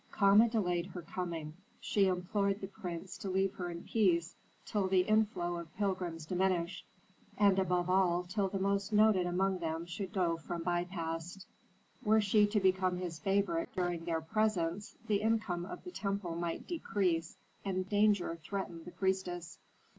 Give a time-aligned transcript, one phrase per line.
[0.11, 4.35] Kama delayed her coming; she implored the prince to leave her in peace
[4.65, 6.87] till the inflow of pilgrims diminished,
[7.37, 11.45] and above all till the most noted among them should go from Pi Bast.
[12.03, 16.65] Were she to become his favorite during their presence, the income of the temple might
[16.65, 19.59] decrease and danger threaten the priestess.